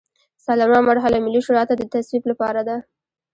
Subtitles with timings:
[0.45, 2.77] څلورمه مرحله ملي شورا ته د تصویب لپاره ده.